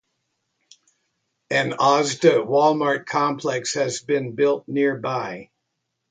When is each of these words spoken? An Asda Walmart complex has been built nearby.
An 1.51 1.73
Asda 1.73 2.43
Walmart 2.43 3.05
complex 3.05 3.75
has 3.75 4.01
been 4.01 4.33
built 4.33 4.67
nearby. 4.67 5.51